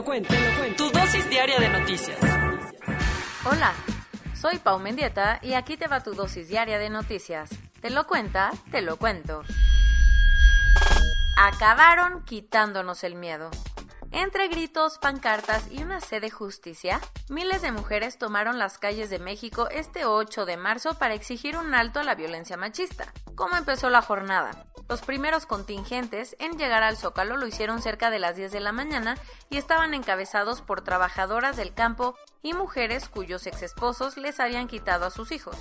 [0.00, 0.34] Lo cuento.
[0.78, 2.18] Tu dosis diaria de noticias.
[3.44, 3.74] Hola,
[4.34, 7.50] soy Pau Mendieta y aquí te va tu dosis diaria de noticias.
[7.82, 9.42] Te lo cuenta, te lo cuento.
[11.36, 13.50] Acabaron quitándonos el miedo.
[14.10, 19.18] Entre gritos, pancartas y una sed de justicia, miles de mujeres tomaron las calles de
[19.18, 23.12] México este 8 de marzo para exigir un alto a la violencia machista.
[23.34, 24.66] ¿Cómo empezó la jornada?
[24.90, 28.72] Los primeros contingentes en llegar al Zócalo lo hicieron cerca de las 10 de la
[28.72, 29.16] mañana
[29.48, 35.12] y estaban encabezados por trabajadoras del campo y mujeres cuyos exesposos les habían quitado a
[35.12, 35.56] sus hijos.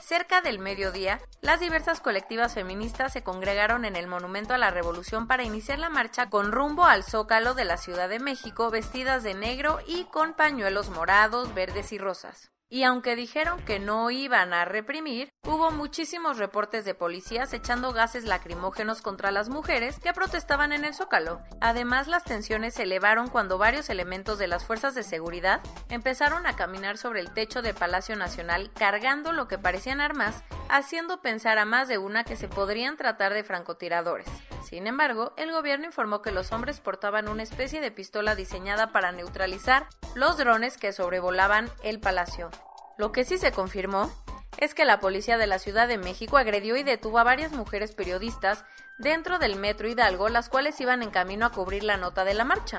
[0.00, 5.28] Cerca del mediodía, las diversas colectivas feministas se congregaron en el Monumento a la Revolución
[5.28, 9.34] para iniciar la marcha con rumbo al Zócalo de la Ciudad de México vestidas de
[9.34, 12.50] negro y con pañuelos morados, verdes y rosas.
[12.72, 18.24] Y aunque dijeron que no iban a reprimir, hubo muchísimos reportes de policías echando gases
[18.24, 21.42] lacrimógenos contra las mujeres que protestaban en el Zócalo.
[21.60, 26.56] Además, las tensiones se elevaron cuando varios elementos de las fuerzas de seguridad empezaron a
[26.56, 31.66] caminar sobre el techo del Palacio Nacional cargando lo que parecían armas, haciendo pensar a
[31.66, 34.30] más de una que se podrían tratar de francotiradores.
[34.72, 39.12] Sin embargo, el gobierno informó que los hombres portaban una especie de pistola diseñada para
[39.12, 42.48] neutralizar los drones que sobrevolaban el palacio.
[42.96, 44.10] Lo que sí se confirmó
[44.56, 47.92] es que la policía de la Ciudad de México agredió y detuvo a varias mujeres
[47.92, 48.64] periodistas
[48.96, 52.44] dentro del metro Hidalgo, las cuales iban en camino a cubrir la nota de la
[52.44, 52.78] marcha.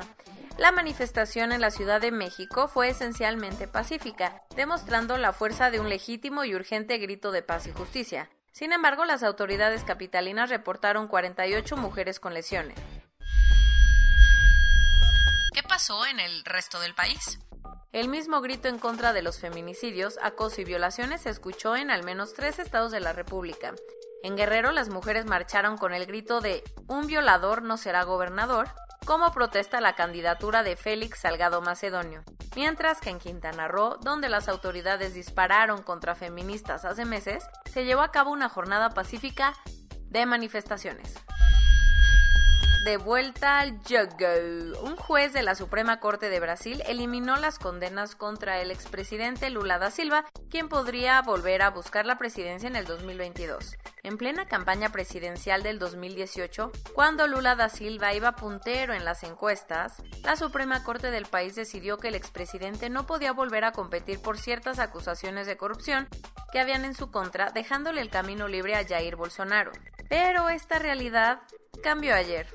[0.57, 5.89] La manifestación en la Ciudad de México fue esencialmente pacífica, demostrando la fuerza de un
[5.89, 8.31] legítimo y urgente grito de paz y justicia.
[8.53, 12.77] Sin embargo, las autoridades capitalinas reportaron 48 mujeres con lesiones.
[15.51, 17.39] ¿Qué pasó en el resto del país?
[17.91, 22.03] El mismo grito en contra de los feminicidios, acoso y violaciones se escuchó en al
[22.03, 23.73] menos tres estados de la República.
[24.21, 28.69] En Guerrero las mujeres marcharon con el grito de Un violador no será gobernador,
[29.05, 32.23] como protesta la candidatura de Félix Salgado Macedonio,
[32.55, 38.01] mientras que en Quintana Roo, donde las autoridades dispararon contra feministas hace meses, se llevó
[38.01, 39.53] a cabo una jornada pacífica
[40.09, 41.15] de manifestaciones.
[42.83, 44.81] De vuelta al juego.
[44.83, 49.79] Un juez de la Suprema Corte de Brasil eliminó las condenas contra el expresidente Lula
[49.79, 53.77] da Silva, quien podría volver a buscar la presidencia en el 2022.
[54.03, 60.03] En plena campaña presidencial del 2018, cuando Lula da Silva iba puntero en las encuestas,
[60.23, 64.37] la Suprema Corte del país decidió que el expresidente no podía volver a competir por
[64.37, 66.09] ciertas acusaciones de corrupción
[66.51, 69.71] que habían en su contra, dejándole el camino libre a Jair Bolsonaro.
[70.09, 71.39] Pero esta realidad
[71.81, 72.47] cambió ayer,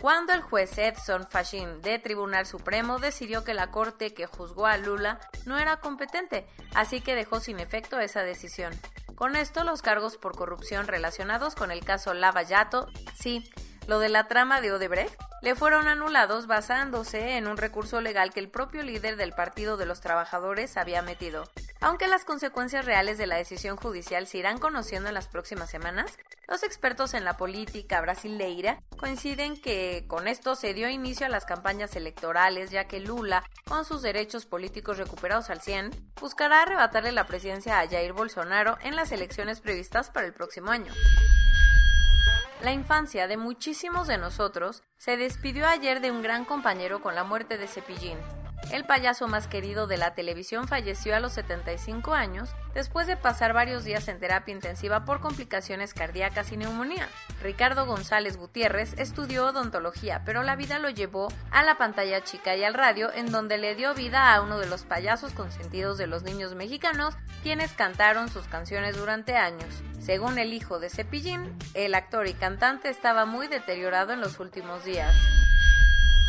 [0.00, 4.76] cuando el juez Edson Fashin de Tribunal Supremo decidió que la corte que juzgó a
[4.76, 8.72] Lula no era competente, así que dejó sin efecto esa decisión.
[9.14, 13.50] Con esto, los cargos por corrupción relacionados con el caso Lava Yato, sí,
[13.86, 18.40] lo de la trama de Odebrecht, le fueron anulados basándose en un recurso legal que
[18.40, 21.44] el propio líder del Partido de los Trabajadores había metido.
[21.82, 26.16] Aunque las consecuencias reales de la decisión judicial se irán conociendo en las próximas semanas,
[26.48, 31.44] los expertos en la política brasileira coinciden que con esto se dio inicio a las
[31.44, 37.26] campañas electorales, ya que Lula, con sus derechos políticos recuperados al 100, buscará arrebatarle la
[37.26, 40.94] presidencia a Jair Bolsonaro en las elecciones previstas para el próximo año.
[42.62, 47.24] La infancia de muchísimos de nosotros se despidió ayer de un gran compañero con la
[47.24, 48.18] muerte de Cepillín.
[48.72, 53.52] El payaso más querido de la televisión falleció a los 75 años después de pasar
[53.52, 57.08] varios días en terapia intensiva por complicaciones cardíacas y neumonía.
[57.42, 62.64] Ricardo González Gutiérrez estudió odontología, pero la vida lo llevó a la pantalla chica y
[62.64, 66.22] al radio, en donde le dio vida a uno de los payasos consentidos de los
[66.22, 69.82] niños mexicanos, quienes cantaron sus canciones durante años.
[70.00, 74.84] Según el hijo de Cepillín, el actor y cantante estaba muy deteriorado en los últimos
[74.84, 75.14] días.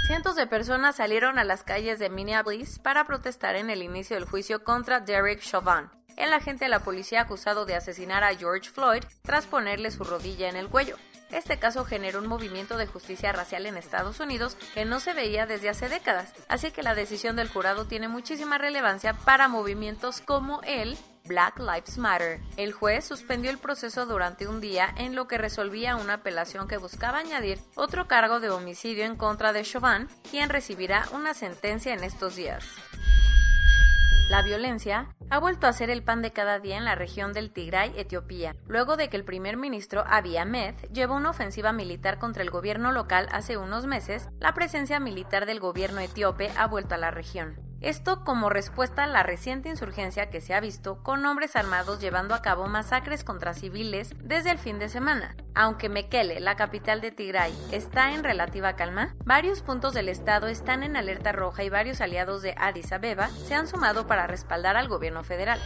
[0.05, 4.29] Cientos de personas salieron a las calles de Minneapolis para protestar en el inicio del
[4.29, 9.03] juicio contra Derek Chauvin, el agente de la policía acusado de asesinar a George Floyd
[9.23, 10.95] tras ponerle su rodilla en el cuello.
[11.31, 15.47] Este caso generó un movimiento de justicia racial en Estados Unidos que no se veía
[15.47, 20.61] desde hace décadas, así que la decisión del jurado tiene muchísima relevancia para movimientos como
[20.61, 22.39] el Black Lives Matter.
[22.57, 26.77] El juez suspendió el proceso durante un día en lo que resolvía una apelación que
[26.77, 32.03] buscaba añadir otro cargo de homicidio en contra de Chauvin, quien recibirá una sentencia en
[32.03, 32.65] estos días.
[34.29, 37.51] La violencia ha vuelto a ser el pan de cada día en la región del
[37.51, 42.41] Tigray, Etiopía, luego de que el primer ministro Abiy Ahmed llevó una ofensiva militar contra
[42.41, 46.97] el gobierno local hace unos meses, la presencia militar del gobierno etíope ha vuelto a
[46.97, 47.64] la región.
[47.81, 52.33] Esto como respuesta a la reciente insurgencia que se ha visto con hombres armados llevando
[52.33, 55.35] a cabo masacres contra civiles desde el fin de semana.
[55.53, 60.83] Aunque Mekele, la capital de Tigray, está en relativa calma, varios puntos del estado están
[60.83, 64.87] en alerta roja y varios aliados de Addis Abeba se han sumado para respaldar al
[64.87, 65.59] gobierno federal.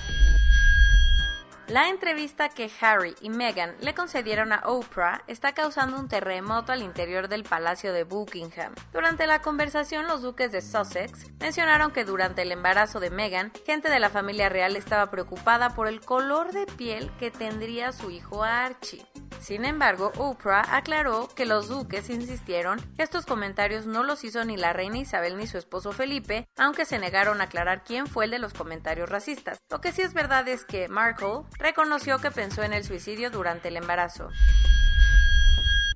[1.69, 6.81] La entrevista que Harry y Meghan le concedieron a Oprah está causando un terremoto al
[6.81, 8.74] interior del Palacio de Buckingham.
[8.92, 13.92] Durante la conversación, los duques de Sussex mencionaron que durante el embarazo de Meghan, gente
[13.92, 18.44] de la familia real estaba preocupada por el color de piel que tendría su hijo
[18.44, 19.06] Archie.
[19.39, 24.57] Sin embargo, Oprah aclaró que los duques insistieron que estos comentarios no los hizo ni
[24.57, 28.31] la reina Isabel ni su esposo Felipe, aunque se negaron a aclarar quién fue el
[28.31, 29.57] de los comentarios racistas.
[29.69, 33.69] Lo que sí es verdad es que Markle reconoció que pensó en el suicidio durante
[33.69, 34.30] el embarazo.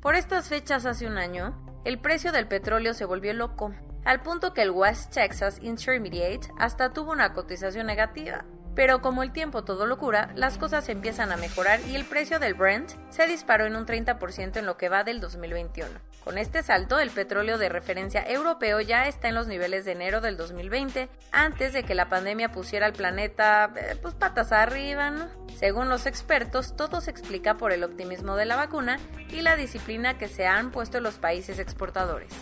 [0.01, 3.73] Por estas fechas hace un año, el precio del petróleo se volvió loco,
[4.05, 8.45] al punto que el West Texas Intermediate hasta tuvo una cotización negativa.
[8.75, 12.39] Pero como el tiempo todo lo cura, las cosas empiezan a mejorar y el precio
[12.39, 15.89] del Brent se disparó en un 30% en lo que va del 2021.
[16.23, 20.21] Con este salto, el petróleo de referencia europeo ya está en los niveles de enero
[20.21, 25.27] del 2020, antes de que la pandemia pusiera al planeta eh, pues patas arriba, ¿no?
[25.55, 28.99] Según los expertos, todo se explica por el optimismo de la vacuna
[29.29, 32.33] y la disciplina que se han puesto los países exportadores.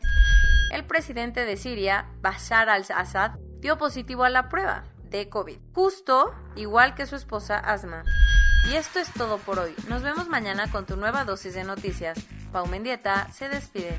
[0.72, 6.94] El presidente de Siria, Bashar al-Assad, dio positivo a la prueba de COVID, justo igual
[6.94, 8.04] que su esposa Asma.
[8.70, 9.74] Y esto es todo por hoy.
[9.88, 12.18] Nos vemos mañana con tu nueva dosis de noticias.
[12.52, 13.98] Pau Mendieta se despide.